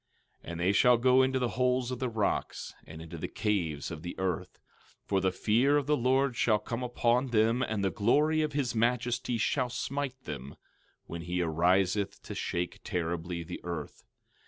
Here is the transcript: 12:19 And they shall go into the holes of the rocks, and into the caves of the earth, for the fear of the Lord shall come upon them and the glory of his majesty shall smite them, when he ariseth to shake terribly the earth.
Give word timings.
12:19 0.43 0.51
And 0.51 0.59
they 0.59 0.71
shall 0.71 0.97
go 0.97 1.21
into 1.21 1.37
the 1.37 1.49
holes 1.49 1.91
of 1.91 1.99
the 1.99 2.09
rocks, 2.09 2.73
and 2.87 3.03
into 3.03 3.19
the 3.19 3.27
caves 3.27 3.91
of 3.91 4.01
the 4.01 4.17
earth, 4.17 4.57
for 5.05 5.21
the 5.21 5.31
fear 5.31 5.77
of 5.77 5.85
the 5.85 5.95
Lord 5.95 6.35
shall 6.35 6.57
come 6.57 6.81
upon 6.81 7.27
them 7.27 7.61
and 7.61 7.83
the 7.83 7.91
glory 7.91 8.41
of 8.41 8.53
his 8.53 8.73
majesty 8.73 9.37
shall 9.37 9.69
smite 9.69 10.23
them, 10.23 10.55
when 11.05 11.21
he 11.21 11.39
ariseth 11.43 12.19
to 12.23 12.33
shake 12.33 12.79
terribly 12.83 13.43
the 13.43 13.61
earth. 13.63 14.03